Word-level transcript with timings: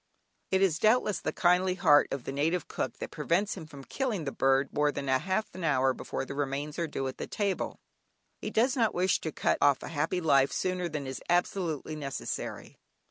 It 0.49 0.63
is, 0.63 0.79
doubtless, 0.79 1.19
the 1.19 1.31
kindly 1.31 1.75
heart 1.75 2.07
of 2.11 2.23
the 2.23 2.31
native 2.31 2.67
cook 2.67 2.97
that 2.97 3.11
prevents 3.11 3.55
him 3.55 3.67
killing 3.83 4.23
the 4.23 4.31
bird 4.31 4.73
more 4.73 4.91
than 4.91 5.07
half 5.07 5.53
an 5.53 5.63
hour 5.63 5.93
before 5.93 6.25
the 6.25 6.33
remains 6.33 6.79
are 6.79 6.87
due 6.87 7.07
at 7.07 7.19
table; 7.29 7.77
he 8.41 8.49
does 8.49 8.75
not 8.75 8.95
wish 8.95 9.19
to 9.21 9.31
cut 9.31 9.59
off 9.61 9.83
a 9.83 9.89
happy 9.89 10.19
life 10.19 10.51
sooner 10.51 10.89
than 10.89 11.05
is 11.05 11.21
absolutely 11.29 11.95
necessary. 11.95 12.79